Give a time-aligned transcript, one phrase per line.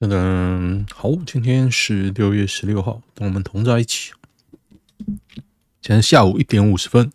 [0.00, 4.12] 噔噔好，今天是六月十六号，跟我们同在一起。
[5.82, 7.10] 现在下午一点五十分，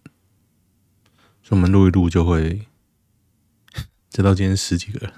[1.41, 2.67] 所以我们录一录就会
[4.11, 5.13] 知道今天十几个人。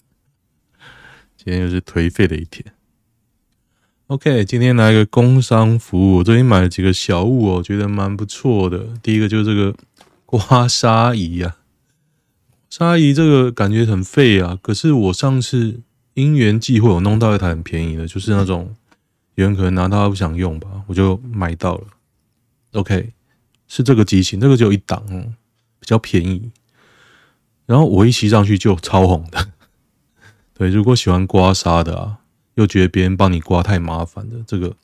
[1.36, 2.72] 今天又是颓废的一天。
[4.06, 8.96] OK，今天来个工商服务，我最近买了几个小物哦，觉得蛮不错的。
[9.02, 9.76] 第一个就是这个
[10.24, 11.58] 刮痧仪呀，
[12.70, 15.82] 痧仪这个感觉很废啊，可是我上次。
[16.16, 18.74] 因缘际会，我弄到一台很便宜的，就是那种
[19.34, 21.84] 有人可能拿到他不想用吧，我就买到了。
[22.72, 23.12] OK，
[23.68, 25.04] 是这个机型，这个只有一档，
[25.78, 26.50] 比较便宜。
[27.66, 29.48] 然后我一骑上去就超红的。
[30.56, 32.18] 对，如果喜欢刮痧的啊，
[32.54, 34.74] 又觉得别人帮你刮太麻烦的，这个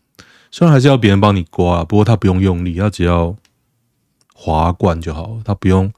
[0.51, 3.35] 虽然还是要别人帮你刮啊，不过他不用用力，他只要
[4.35, 5.91] 滑罐就好，他不用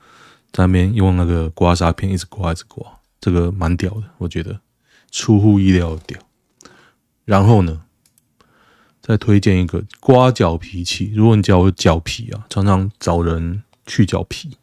[0.52, 2.86] 在那边用那个刮痧片一直刮一直刮，
[3.20, 4.60] 这个蛮屌的，我觉得。
[5.14, 6.18] 出乎意料的屌，
[7.24, 7.82] 然后呢，
[9.00, 11.12] 再推荐一个刮脚皮器。
[11.14, 14.56] 如果你脚有脚皮啊，常常找人去脚皮，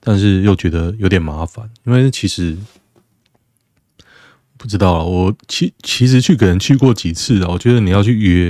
[0.00, 2.58] 但是又觉得有点麻烦，因为其实
[4.56, 5.04] 不知道啊。
[5.04, 8.48] 我其其实去给人去过几次啊，我觉得你要去约，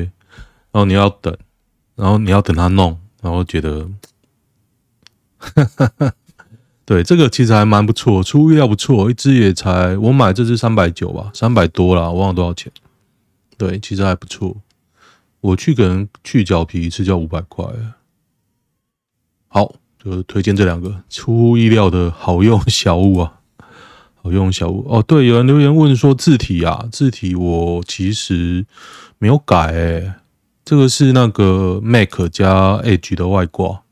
[0.71, 1.37] 然后你要等，
[1.97, 3.91] 然后你要等他弄，然后觉得。
[5.37, 6.15] 哈哈哈。
[6.85, 12.73] 对，这个其实还蛮不错，出乎意料不错，一支也才我买这支三百九吧，三百多啦，我忘了多少钱。
[13.57, 14.57] 对，其实还不错。
[15.41, 17.65] 我去给人去脚皮一次就要五百块。
[19.47, 19.73] 好，
[20.03, 23.35] 就推荐这两个出乎意料的好用小物啊，
[24.21, 25.01] 好用小物哦。
[25.07, 28.67] 对，有人留言问说字体啊，字体我其实
[29.19, 30.15] 没有改诶、欸，
[30.65, 33.83] 这个是那个 Mac 加 Edge 的外挂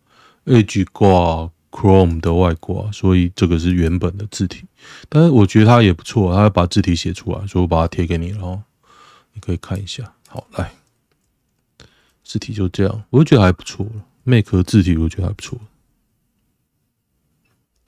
[0.46, 1.50] ，Edge 挂。
[1.71, 4.65] Chrome 的外挂，所以这个是原本的字体，
[5.09, 8.63] 但是我觉得它也不错，它要把字体写出来，所以我把它贴给你了哦，
[9.33, 10.13] 你可以看一下。
[10.27, 10.73] 好，来，
[12.25, 14.05] 字体就这样，我觉得还不错了。
[14.25, 15.59] Mac 的字体我觉得还不错，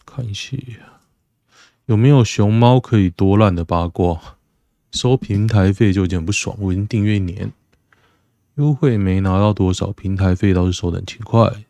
[0.06, 0.56] 看一下
[1.86, 4.36] 有没有熊猫可以多烂的八卦，
[4.92, 6.56] 收平台费就有点不爽。
[6.60, 7.52] 我已经订阅一年，
[8.54, 11.64] 优惠没拿到多少，平台费倒是收的很勤快。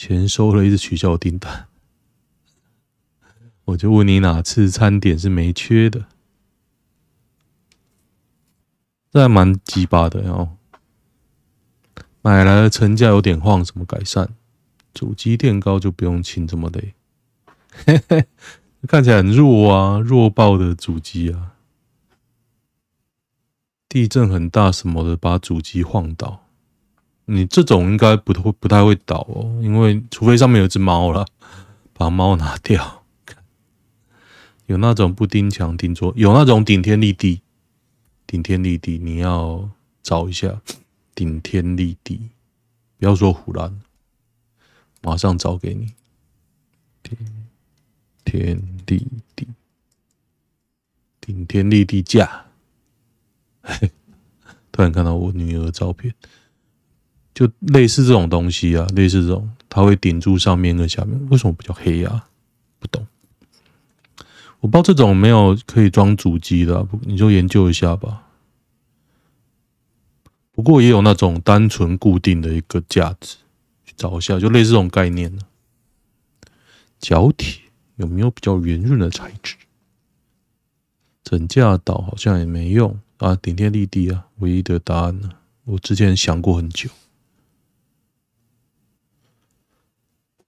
[0.00, 1.66] 钱收了，一直取消订单，
[3.66, 6.06] 我就问你哪次餐点是没缺的？
[9.10, 10.56] 这还蛮鸡巴的哦。
[12.22, 14.28] 买来的成价有点晃，怎么改善？
[14.94, 16.94] 主机垫高就不用清这么累，
[17.84, 18.24] 嘿嘿，
[18.86, 21.56] 看起来很弱啊，弱爆的主机啊！
[23.88, 26.47] 地震很大什么的，把主机晃倒。
[27.30, 31.26] 你这种应该不会不太会倒哦，因为除非上面有只猫了，
[31.92, 33.04] 把猫拿掉。
[34.64, 37.42] 有那种不钉墙钉桌，有那种顶天立地，
[38.26, 39.68] 顶天立地，你要
[40.02, 40.62] 找一下
[41.14, 42.30] 顶天立地，
[42.98, 43.78] 不要说胡乱，
[45.02, 45.92] 马上找给你。
[47.02, 47.16] 顶
[48.24, 49.06] 天立
[49.36, 49.48] 地，
[51.20, 52.46] 顶天立地架。
[54.72, 56.14] 突然看到我女儿的照片。
[57.38, 62.28] 就类似这种东西啊，类似这种，它会顶住上面跟下面，为什么比较黑啊？
[62.80, 63.06] 不懂。
[64.58, 68.26] 我不知道这种没有可以装主机的，你就研究一下吧。
[70.50, 73.36] 不过也有那种单纯固定的一个架子，
[73.84, 75.42] 去找一下，就类似这种概念呢。
[76.98, 77.60] 角铁
[77.94, 79.54] 有没有比较圆润的材质？
[81.22, 85.30] 整架倒好像也没用啊，顶天立地啊，唯一的答案呢，
[85.66, 86.90] 我之前想过很久。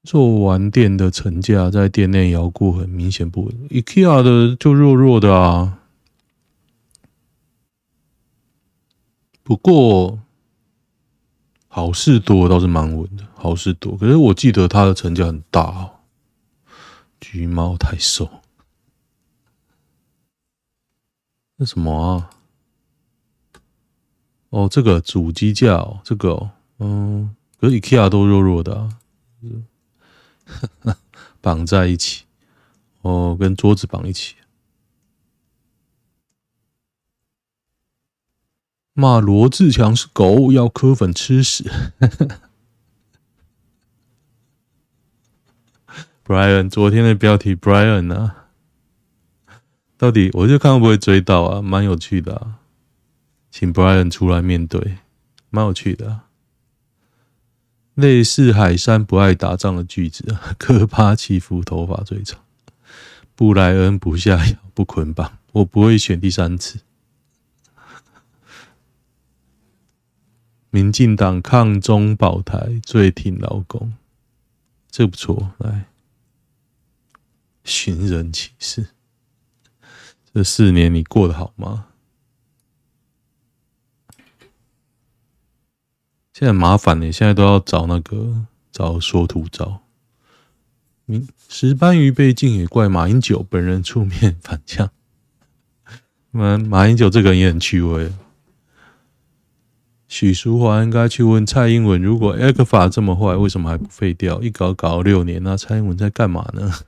[0.02, 3.68] 做完店的成架在店内摇过，很明显不稳。
[3.68, 5.78] IKEA 的就弱弱的啊，
[9.42, 10.20] 不过
[11.68, 13.96] 好事多倒是蛮稳的，好事多。
[13.96, 15.90] 可是我记得它的成架很大哦，
[17.20, 18.28] 橘猫太瘦。
[21.56, 22.30] 那什么啊？
[24.48, 28.88] 哦，这个主机架哦，这个哦，嗯，可是 IKEA 都弱弱的啊。
[31.40, 32.24] 绑在一起，
[33.02, 34.36] 哦，跟桌子绑一起。
[38.92, 41.70] 骂罗志强是狗，要磕粉吃屎。
[46.24, 48.48] Brian，昨天的标题，Brian 啊，
[49.96, 52.60] 到底我就看会不会追到啊，蛮有趣的啊，
[53.50, 54.98] 请 Brian 出来面对，
[55.48, 56.29] 蛮有趣的啊。
[58.00, 62.40] 类似海山不爱打仗的句子啊，克帕奇夫头发最长，
[63.34, 64.42] 布莱恩不下，
[64.72, 66.80] 不捆绑，我不会选第三次。
[70.70, 73.92] 民进党抗中保台，最挺老公，
[74.90, 75.86] 这不错，来。
[77.62, 78.86] 寻人启事。
[80.32, 81.88] 这四年你过得好吗？
[86.40, 89.82] 现在麻烦呢，现在都要找那个找说图照。
[91.50, 94.90] 石斑鱼被禁也怪马英九本人出面反呛。
[96.32, 98.10] 马马英九这个人也很趣味。
[100.08, 104.40] 许淑华应该去问蔡英文：如果 ECFA 这么坏，为什么还不废掉？
[104.40, 106.72] 一搞搞六年，那蔡英文在干嘛呢？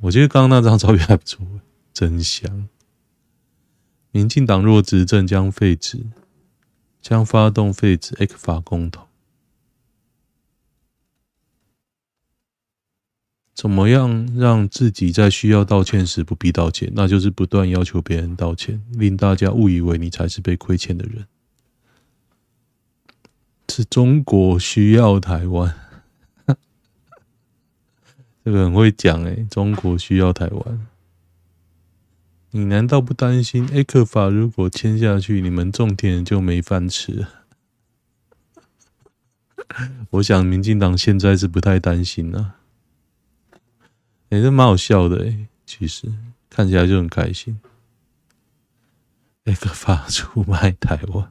[0.00, 1.46] 我觉得刚刚那张照片还不错，
[1.94, 2.68] 真香。
[4.10, 6.06] 民进党若执政将废止，
[7.00, 9.06] 将发动废止 ECFA 公投。
[13.54, 16.92] 怎么样让自己在需要道歉时不必道歉？
[16.94, 21.26] 那就是不断要求别人道歉，令大家误以为你才是被亏欠的人。
[23.68, 25.74] 是中国需要台湾，
[28.44, 30.86] 这个很会讲诶，中国需要台湾，
[32.58, 37.24] 你难道不担心 ECFA 如果签下去，你们种田就没饭吃？
[40.10, 42.56] 我想民进党现在是不太担心了。
[44.30, 46.12] 哎、欸，这蛮好笑的哎，其实
[46.50, 47.60] 看起来就很开心。
[49.44, 51.30] ECFA 出卖台湾，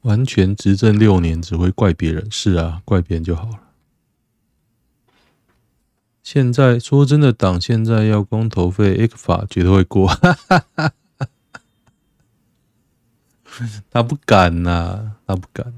[0.00, 3.65] 完全执政六年只会怪别人，是啊，怪别人就好了。
[6.26, 10.12] 现在说真的，党现在要公投废 ECFA，绝对会过。
[13.88, 15.72] 他不敢呐、啊，他不敢。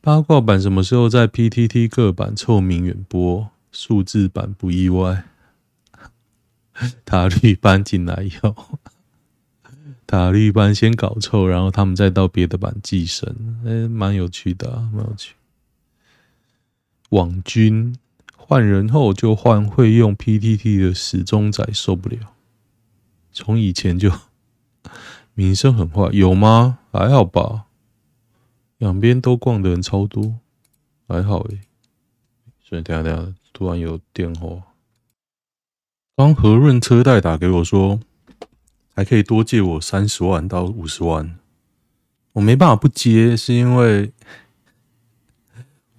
[0.00, 3.50] 八卦版什么时候在 PTT 各版臭名远播？
[3.70, 5.24] 数字版不意外。
[7.04, 8.78] 塔绿班进来以后，
[10.06, 15.34] 塔绿班先搞臭，然后他们再到别的版寄生，哎，蛮有趣的啊，蛮有趣。
[17.10, 17.94] 网军
[18.50, 22.34] 换人后就换会用 PTT 的死忠仔，受不了。
[23.30, 24.10] 从以前就
[25.34, 26.80] 名声很坏，有吗？
[26.90, 27.66] 还好吧。
[28.78, 30.34] 两边都逛的人超多，
[31.06, 31.60] 还好诶。
[32.60, 34.64] 所以等下等下，突然有电话，
[36.16, 38.00] 刚和润车贷打给我说，
[38.92, 41.38] 还可以多借我三十万到五十万，
[42.32, 44.10] 我没办法不接，是因为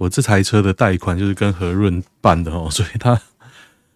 [0.02, 3.22] 我这台车的贷款就是跟和润办的哦，所以他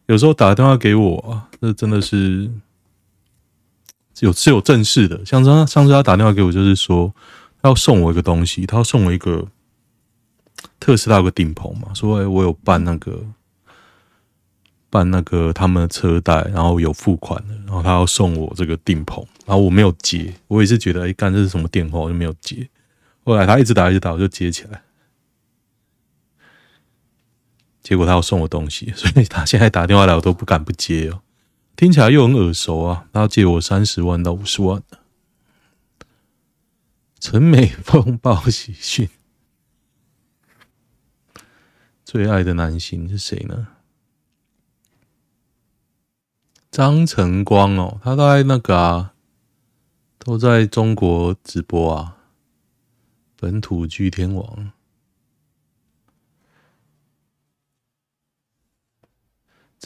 [0.06, 2.48] 有时候打电话给我，这真的是
[4.20, 7.12] 有是有正式的，像上上次他打电话给我，就是说。
[7.62, 9.48] 他要送我一个东西，他要送我一个
[10.80, 13.20] 特斯拉有个顶棚嘛，说哎，我有办那个
[14.92, 22.70] 办那个他们的车贷，然后有付款的，然后他要送我这个顶棚，然后我没有接，我也是觉得哎，干这是什么电话，我就没有接。
[23.24, 24.80] 后来他一直打一直打，我就接起来，
[27.86, 31.22] 结果他要送我东西， 所以他现在打电话来我都不敢不接哦，
[31.76, 34.82] 听起来又很耳熟啊，他要借我三十万到五十万。
[37.20, 39.08] 陈美凤报喜讯，
[42.04, 43.68] 最爱的男星是谁呢？
[46.72, 49.14] 张晨光哦，他在那个啊，
[50.18, 52.18] 都在中国直播啊，
[53.36, 54.72] 本土剧天王。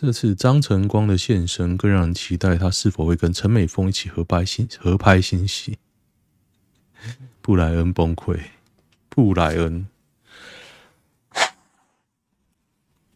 [0.02, 5.78] 这次张晨光的现身，更让人期待他是否会跟陈美凤一起合拍新合拍新戏。
[7.42, 8.40] 布莱恩崩溃，
[9.10, 9.88] 布莱恩，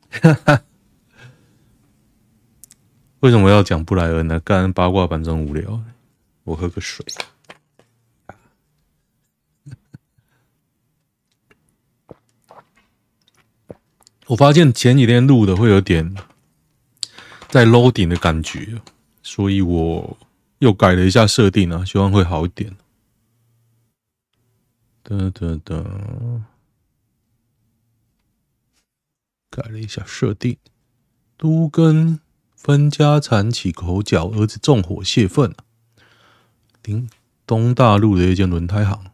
[0.09, 0.61] 哈哈，
[3.21, 4.37] 为什么要讲布莱恩呢？
[4.41, 5.81] 干八卦版真无聊，
[6.43, 7.05] 我喝个水。
[14.27, 16.13] 我发现前几天录的会有点
[17.53, 18.81] 在楼顶的感觉，
[19.21, 20.17] 所以我
[20.57, 22.75] 又改了一下设定啊，希望会好一点。
[25.03, 25.85] 哒哒哒，
[29.51, 30.57] 改了一下设定。
[31.37, 32.19] 都跟
[32.55, 35.53] 分家产起口角，儿子纵火泄愤。
[36.81, 37.07] 停
[37.45, 39.11] 东大路的一间轮胎行，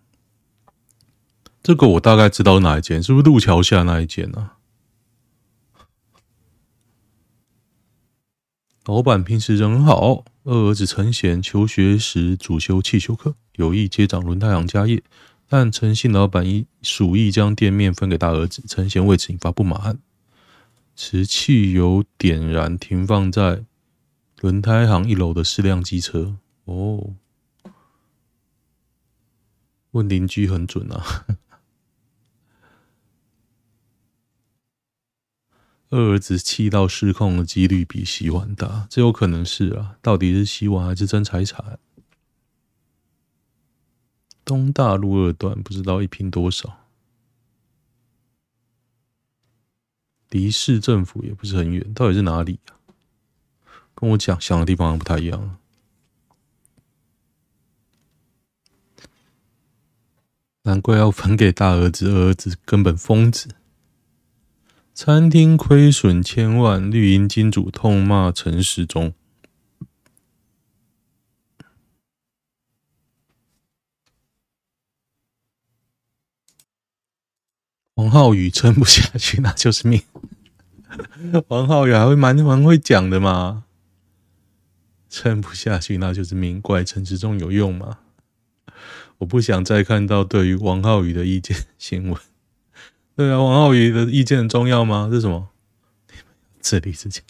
[1.62, 4.59] 这个我大概知道哪一间，是不是路桥下那一间啊？
[8.90, 15.04] 老板平时人很好，二儿子陈贤求学时主修汽修课，有意接掌轮胎行家业。
[15.48, 20.00] 但陈姓老板以鼠疫将店面分给大儿子，陈贤为此引发不满。
[20.96, 23.64] 持汽油点燃，停放在
[24.42, 26.38] 轮胎行一楼的四辆机车。
[26.66, 27.14] 哦，
[29.92, 31.28] 问邻居很准啊。
[35.90, 39.98] 二儿子气到失控的几率比洗碗大，这有可能是啊？
[40.04, 41.80] 到底是洗碗还是真财产？
[44.46, 46.86] 东大路二段不知道一平多少，
[50.30, 52.78] 离市政府也不是很远，到底是哪里啊？
[53.96, 55.58] 跟我讲想的地方不太一样。
[60.64, 63.56] 难怪要分给大儿子，二儿子根本疯子。
[65.02, 69.14] 餐厅亏损千万，绿营金主痛骂陈时中。
[77.94, 80.04] 王浩宇撑不下去，那就是命。
[81.48, 83.64] 王浩宇还会蛮蛮会讲的嘛，
[85.10, 88.00] 撑不下去那就是命，怪陈时中有用吗？
[89.20, 92.22] 我不想再看到对于王浩宇的意见新闻。
[93.20, 95.10] 对啊，王浩宇的意见很重要吗？
[95.12, 95.50] 这是什么？
[96.62, 97.22] 自立自强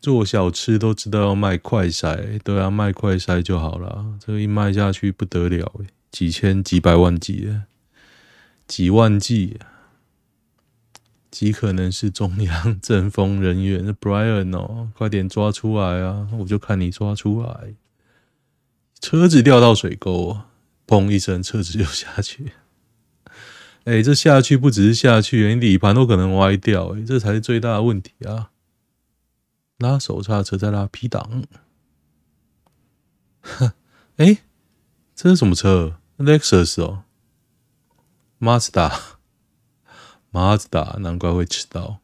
[0.00, 4.18] 做小吃都知道要卖快筛，对啊，卖快筛就好了。
[4.18, 5.74] 这一卖下去不得了，
[6.10, 7.60] 几千几百万剂，
[8.66, 9.58] 几万剂，
[11.30, 16.26] 极可能是中央政风人员 Brian 哦，快点抓出来啊！
[16.38, 17.74] 我就看你抓出来。
[19.00, 20.40] 车子掉到水沟，
[20.86, 22.52] 砰一声，车子就下去。
[23.84, 28.50] 哎、欸，这下去不只是下去，连底盘都可能歪掉，哎，这才是最大的问题啊！
[29.78, 31.44] 拉手刹车再拉 P 档，
[33.40, 33.72] 哼，
[34.18, 34.42] 哎，
[35.14, 37.04] 这是什么车？Lexus 哦
[38.38, 42.00] ，Mazda，Mazda，难怪会迟到。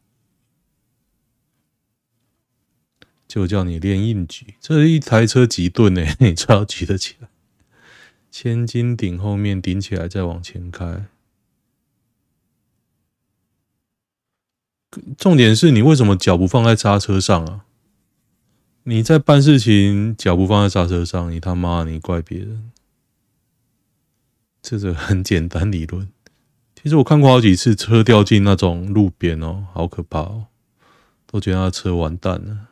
[3.26, 6.04] 就叫你练硬举，这一台车几吨呢？
[6.20, 7.28] 你最好举得起来。
[8.30, 11.06] 千斤顶后面顶起来，再往前开。
[15.18, 17.64] 重点是你为什么脚不放在刹车上啊？
[18.84, 22.70] 你在办事情，脚不放在刹车上，你他妈你怪别人？
[24.62, 26.08] 这个很简单理论。
[26.74, 30.46] 其实我看过好几次车掉进那种路边哦，好可怕哦，
[31.26, 32.68] 都觉得那车完蛋了。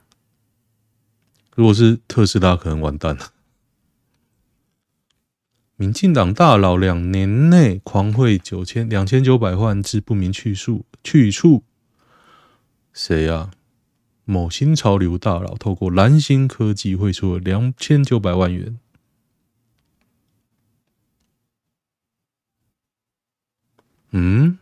[1.55, 3.33] 如果是特斯拉，可能完蛋了。
[5.77, 11.65] 民进党大佬两年内狂汇九千两千九百万至不明去处，去处
[12.93, 13.51] 谁啊？
[14.25, 18.79] 某新潮流大佬透过蓝星科技汇出了两千九百万元。
[24.13, 24.59] 嗯，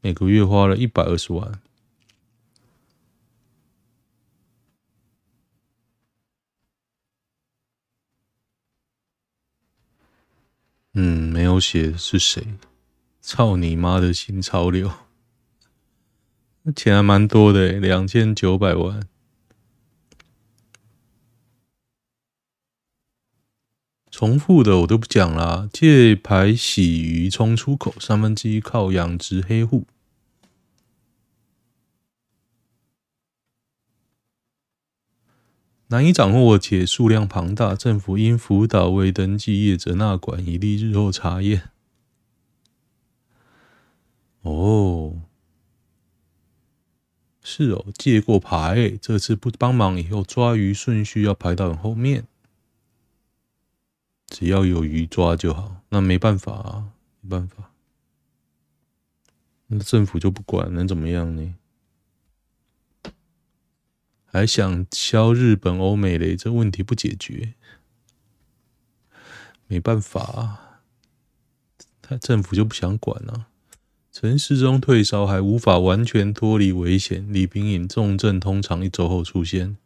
[0.00, 1.60] 每个月花了一百二十万。
[10.94, 12.46] 嗯，没有写是谁？
[13.20, 14.90] 操你妈的新潮流！
[16.64, 19.00] 那钱还蛮多的，两千九百万。
[24.10, 25.68] 重复的我都不讲啦。
[25.72, 29.86] 借牌洗鱼冲出口，三分之一靠养殖黑户。
[35.92, 41.68] 难以掌握且数量庞大，政府应辅导未登记业者纳管，以利日后查验。
[44.40, 45.20] 哦，
[47.42, 52.26] 是哦，借过牌，这次不帮忙，以后抓鱼顺序要排到很后面。
[54.28, 56.88] 只要有鱼抓就好，那没办法啊，
[57.20, 57.70] 没办法，
[59.66, 61.54] 那政府就不管，能怎么样呢？
[64.32, 67.52] 还想削日本、欧美雷，这问题不解决，
[69.66, 70.80] 没办法啊，
[72.00, 73.48] 他政府就不想管了。
[74.10, 79.76] 陈时中退烧还无法完全脱离危险，李秉颖重症通常一周后出现。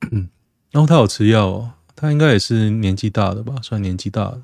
[0.00, 0.28] 然
[0.82, 4.42] 后他有吃药哦，他应该也是年纪大的吧，算年纪大的，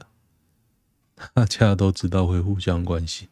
[1.34, 3.28] 大家都知道会互相关心。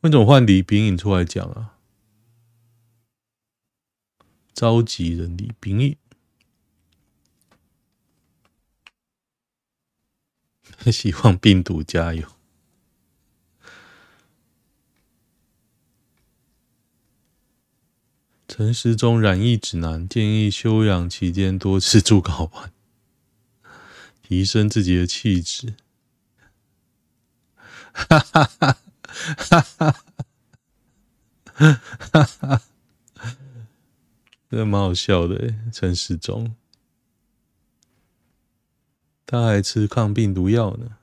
[0.00, 1.72] 为什么换李秉颖出来讲啊？
[4.54, 5.96] 召集人李秉颖，
[10.92, 12.28] 希望病毒加油。
[18.46, 22.72] 陈时中染疫指南建议休养期间多吃猪睾丸，
[24.22, 25.74] 提升自己的气质。
[27.92, 28.78] 哈哈哈
[29.36, 30.04] 哈哈
[31.98, 32.62] 哈哈，
[34.54, 36.54] 这蛮好笑的，陈时中，
[39.26, 40.96] 他还吃抗病毒药呢。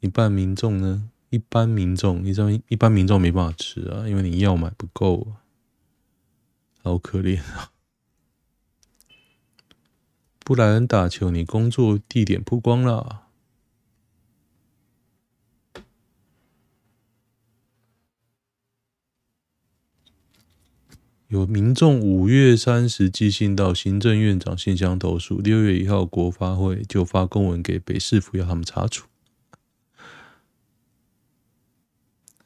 [0.00, 1.10] 一般民众呢？
[1.28, 5.44] 一般民众，一般一般民众没办法吃啊，因为你药买不够啊，
[6.82, 7.70] 好可怜啊！
[10.38, 13.27] 布莱恩打球，你工作地点曝光了。
[21.28, 29.06] 有民众五月三十寄信到行政院长信箱投诉，六月一号国发会就发公文给北市府要他们查处，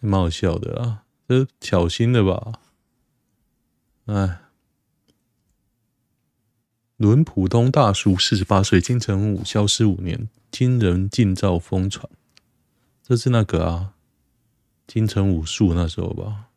[0.00, 2.54] 蛮好笑的啊，这挑衅的吧？
[4.06, 4.40] 哎，
[6.96, 12.10] 轮普通大叔四十八岁，金城武消失五年，惊人近照疯传，
[13.00, 13.94] 这是那个啊，
[14.88, 16.48] 金城武术那时候吧？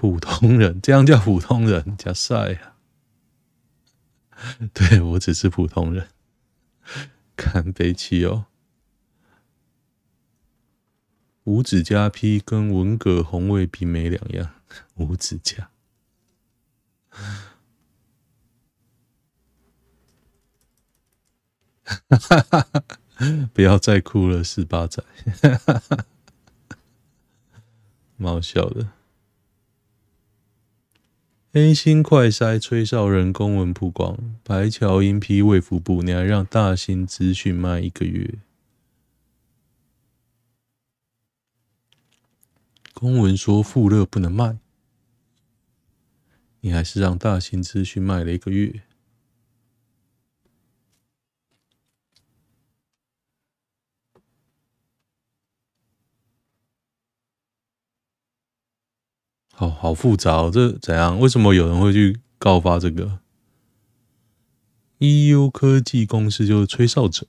[0.00, 2.76] 普通人，这样叫普通人，加赛啊！
[4.72, 6.10] 对，我只是普通人，
[7.34, 8.46] 看北七哦。
[11.42, 14.54] 五指家 P 跟文革红卫兵没两样，
[14.94, 15.70] 五指家。
[23.52, 25.02] 不要再哭了，十八载，
[28.16, 28.92] 蛮好笑的。
[31.58, 38.34] 天心快筛吹哨人公文曝光，白桥因批卫福部，你还让大型资讯卖一个月？
[42.94, 44.58] 公文说富乐不能卖，
[46.60, 48.82] 你还是让大型资讯卖了一个月。
[59.58, 61.18] 好好复杂哦，这怎样？
[61.18, 63.18] 为什么有人会去告发这个
[65.00, 67.26] ？EU 科技公司就是吹哨者，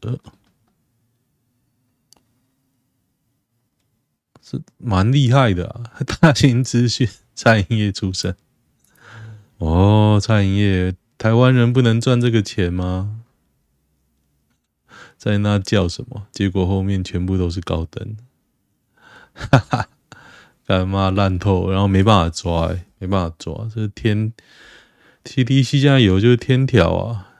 [4.43, 5.89] 是蛮厉害的！
[6.21, 8.35] 大型资讯，餐饮业出身。
[9.57, 13.21] 哦，餐饮业，台湾人不能赚这个钱吗？
[15.17, 16.27] 在那叫什么？
[16.31, 18.15] 结果后面全部都是高登，
[19.33, 19.89] 哈哈。
[20.69, 24.31] 干嘛烂透，然后没办法抓，欸，没办法抓，这是天
[25.23, 27.33] TDC 现在有就是天条啊，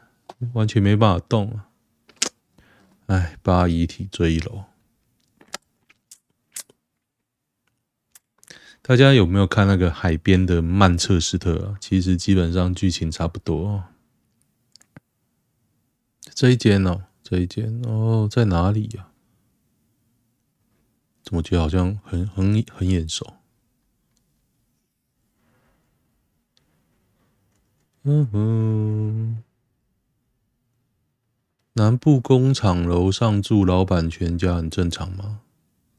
[0.54, 1.68] 完全没办法动啊！
[3.06, 4.64] 哎，八遗体坠一楼，
[8.82, 11.78] 大家有没有看那个海边的曼彻斯特啊？
[11.80, 13.84] 其实基本上剧情差不多。
[16.34, 19.09] 这一间哦，这一间哦，在哪里呀？
[21.30, 23.36] 怎么觉得好像很很很眼熟？
[28.02, 29.44] 嗯哼，
[31.74, 35.42] 南部工厂楼上住老板全家很正常吗？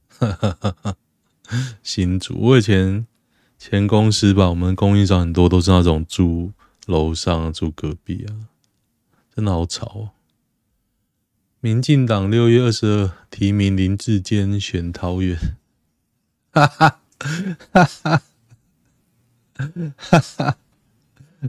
[0.08, 0.96] 哈哈哈哈，
[1.80, 3.06] 新竹，我以前
[3.56, 6.52] 前公司吧，我们供应商很多都是那种住
[6.86, 8.50] 楼上住隔壁啊，
[9.32, 10.10] 真的好吵哦。
[11.62, 15.38] 民进党六月二十二提名林志坚选桃园，
[16.50, 18.22] 哈哈哈哈
[19.94, 20.56] 哈哈！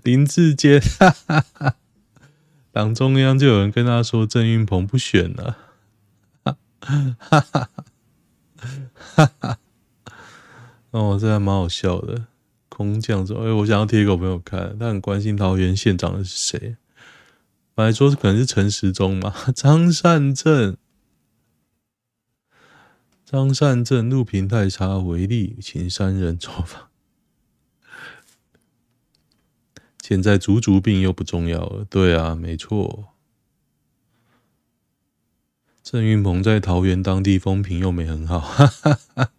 [0.03, 1.75] 林志坚，哈哈哈！
[2.73, 5.57] 党中央就有人跟他说郑运鹏不选了，
[6.43, 7.69] 哈哈哈
[9.15, 9.57] 哈哈！
[10.91, 12.25] 哦，这还蛮好笑的。
[12.67, 16.75] 空降说：“哎，我想要贴给我朋友看，他很关心桃园县长的是谁。”
[17.81, 20.77] 本来说可能是陈时中嘛， 张善政，
[23.25, 26.91] 张善政录屏太差为例，请三人做法。
[29.99, 33.15] 现在足足病又不重要了，对啊，没错。
[35.81, 39.31] 郑云鹏在桃园当地风评又没很好，哈哈哈，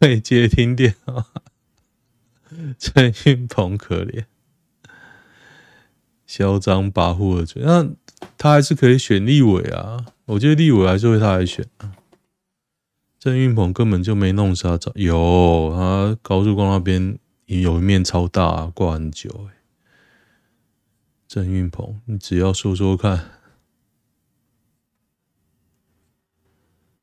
[0.00, 1.26] 被接听电话，
[2.76, 4.24] 郑云鹏可怜。
[6.36, 7.88] 嚣张跋扈的嘴，那
[8.36, 10.04] 他还是可以选立委啊！
[10.24, 11.64] 我觉得立委还是会他来选。
[13.20, 17.16] 郑运鹏根本就没弄啥，有他高速公路那边
[17.46, 19.46] 有一面超大挂很久。
[21.28, 23.30] 郑运鹏，你只要说说看，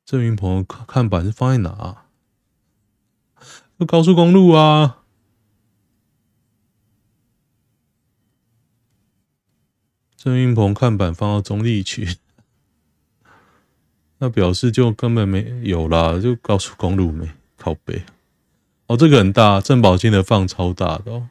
[0.04, 2.04] 郑运鹏看看板是放在哪？
[3.88, 5.01] 高速公路啊。
[10.24, 12.18] 郑运鹏看板放到中坜去，
[14.20, 18.04] 那表示就根本没有啦，就高速公路没靠北。
[18.86, 21.30] 哦，这个很大，郑宝清的放超大的哦，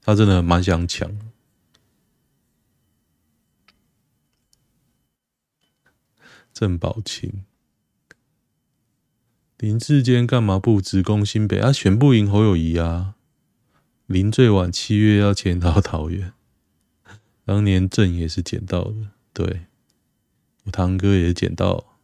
[0.00, 1.14] 他真的蛮想抢。
[6.54, 7.44] 郑宝清。
[9.58, 11.60] 林志坚干嘛不直攻新北？
[11.60, 13.16] 他、啊、选不赢侯友宜啊！
[14.06, 16.32] 林最晚七月要潜逃桃园，
[17.50, 18.94] 当年郑也是捡到的，
[19.32, 19.62] 对，
[20.62, 21.98] 我堂哥也捡到。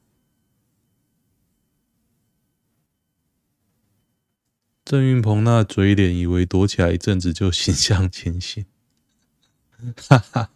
[4.85, 8.67] 郑云鹏那嘴脸，以为躲起来一阵子就形象清醒，
[10.09, 10.51] 哈哈，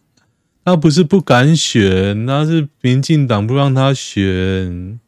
[0.64, 4.98] 他不是不敢选，那是民进党不让他选。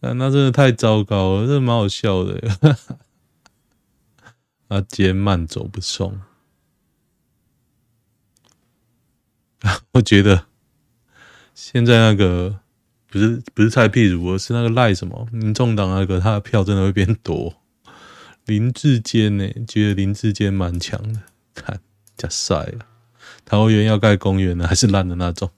[0.00, 2.86] 那、那真的太糟糕了，这蛮好笑的。
[4.68, 6.20] 阿坚慢走不送，
[9.92, 10.46] 我觉得
[11.54, 12.60] 现在那个
[13.08, 17.54] 不是不是蔡壁如，是那个赖什么民众党那个，他的票真的会变多。
[18.46, 21.22] 林志坚呢，觉得林志坚蛮强的，
[21.54, 21.80] 看
[22.16, 22.86] 加帅了。
[23.44, 25.50] 桃园要盖公园呢，还是烂的那种。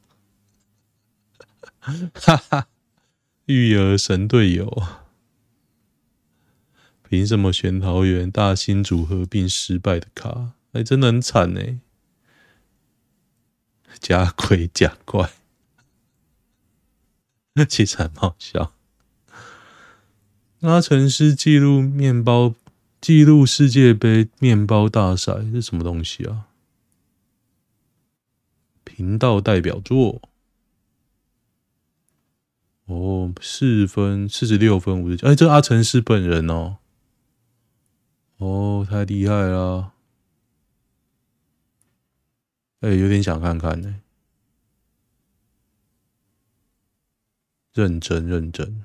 [2.14, 2.66] 哈哈。
[3.46, 4.82] 育儿神队友，
[7.06, 10.52] 凭什么选桃园大新组合并失败的卡？
[10.72, 11.78] 哎、欸，真的很惨哎！
[14.04, 15.30] 假鬼假怪，
[17.66, 18.74] 其实很好笑。
[20.60, 22.54] 阿成是记录面包，
[23.00, 26.48] 记录世界杯面包大赛是什么东西啊？
[28.84, 30.20] 频道代表作。
[32.84, 36.76] 哦，四分四十六分五十九，哎，这阿成是本人哦，
[38.36, 39.93] 哦，太厉害了，
[42.84, 44.02] 哎，有点想看看呢，
[47.72, 48.84] 认真认真，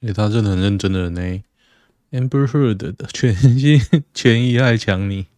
[0.00, 1.44] 哎，他真的很认真的人呢。
[2.10, 3.80] Amber Heard 的全心
[4.12, 5.28] 全意爱抢你，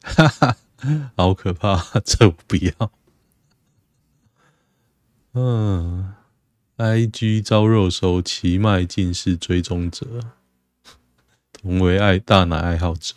[0.00, 0.56] 哈哈，
[1.14, 2.99] 好可怕，这我不要。
[5.32, 6.14] 嗯
[6.76, 10.32] ，IG 招肉收，奇迈近视追踪者，
[11.52, 13.14] 同为爱大奶爱好者，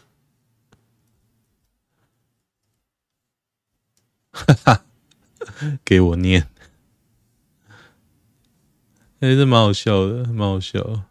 [4.31, 4.85] 哈哈，
[5.83, 6.47] 给我念。
[9.19, 11.05] 哎、欸，这蛮好笑的，蛮好笑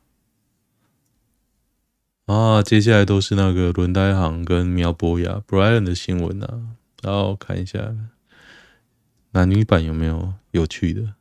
[2.26, 2.62] 啊！
[2.62, 7.96] 接下来都是那个轮胎行跟苗博雅 Brian 的新闻啊，然后看一下
[9.32, 11.14] 男女版有没有有趣的。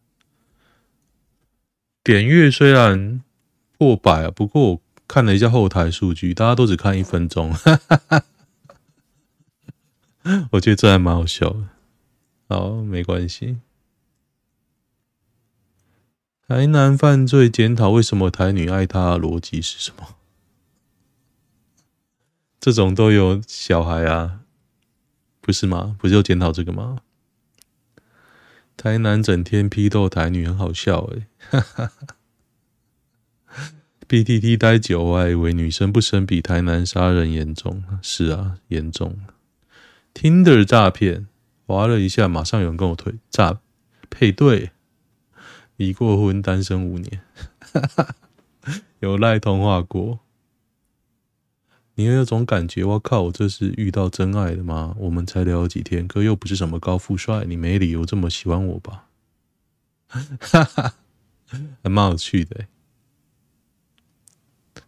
[2.04, 3.22] 点阅虽然
[3.78, 7.54] 破百啊，不过我看了一下后台数据，大家都只看一分钟，
[10.52, 11.67] 我觉得这还蛮好笑的。
[12.48, 13.58] 好，没关系。
[16.48, 19.17] 台男犯罪检讨，为什么台女爱他？
[19.17, 20.15] 逻辑是什么？
[22.60, 24.41] 这种都有小孩啊，
[25.39, 25.96] 不是吗？
[26.00, 27.00] 不就检讨这个吗？
[28.82, 31.60] 台南整天批斗台女，很好笑哎、欸！
[31.60, 32.15] 哈哈哈。
[34.10, 37.84] PTT 待久，我还以为女生不生比台南杀人严重。
[38.02, 39.20] 是啊，严重。
[40.15, 41.28] Tinder 诈骗，
[41.67, 43.60] 滑了一下，马上有人跟我推诈
[44.10, 44.72] 配对。
[45.76, 47.22] 离过婚，单身五年，
[49.00, 50.22] 有赖通话过。
[51.95, 54.95] 你有种感觉，我靠，我这是遇到真爱了吗？
[54.97, 59.06] 我们才聊了几天，可又不是什么高富帅，你没理由这么喜欢我吧？
[60.08, 60.93] 哈哈，
[61.84, 62.65] 还蛮有趣的。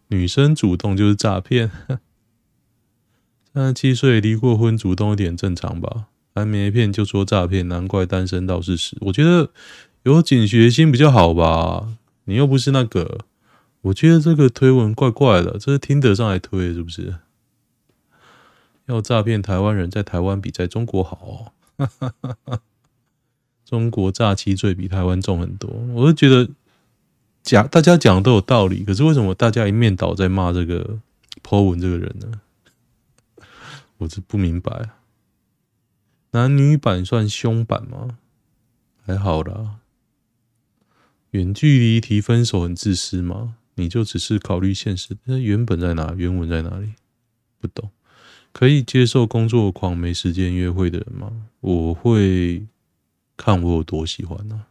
[0.08, 1.70] 女生主动就是诈骗，
[3.52, 6.06] 三十七岁离过婚，主动一点正常吧？
[6.34, 8.96] 还没骗就说诈骗，难怪单身到四十。
[9.00, 9.50] 我觉得。
[10.04, 11.96] 有警觉心比较好吧？
[12.24, 13.20] 你又不是那个，
[13.84, 17.16] 我觉得这个推文怪怪的，这是听得上来推是不是？
[18.86, 22.60] 要诈骗台湾人，在台湾比在中国好哦。
[23.64, 26.50] 中国诈欺罪比台湾重很多，我就觉得
[27.42, 30.98] 讲大家讲的都有道理，可是为什么大家一面倒在骂这个
[31.42, 32.40] po 文这个人呢？
[33.98, 34.90] 我是不明白。
[36.30, 38.18] 男女版算凶版吗？
[39.04, 39.76] 还好啦。
[41.30, 43.56] 远距离提分手很自私吗？
[43.74, 45.16] 你就只是考虑现实？
[45.24, 46.14] 那原本在哪？
[46.16, 46.94] 原文在哪里？
[47.60, 47.90] 不懂。
[48.52, 51.48] 可以接受工作狂没时间约会的人吗？
[51.60, 52.66] 我会
[53.36, 54.68] 看我有多喜欢呢、啊。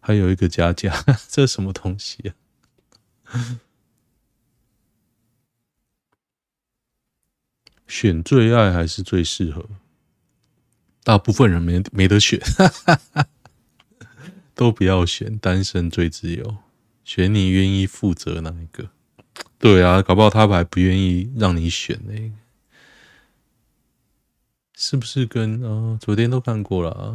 [0.00, 2.32] 还有一个加价， 这什么东西
[3.26, 3.60] 啊？
[7.86, 9.68] 选最爱还是最适合？
[11.04, 12.40] 大部分人没没得选，
[14.54, 16.56] 都不要选，单身最自由，
[17.04, 18.90] 选你愿意负责哪一个？
[19.58, 22.34] 对啊，搞不好他还不愿意让你选那个，
[24.74, 25.62] 是不是跟？
[25.62, 27.14] 啊，昨天都看过了啊。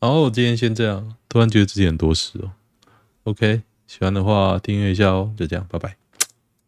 [0.00, 2.52] 好，我今天先这样，突然觉得自己很多事哦。
[3.24, 5.99] OK，喜欢的话订阅一下哦，就这样，拜拜。